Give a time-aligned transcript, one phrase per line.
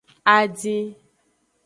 [0.35, 0.85] Adin.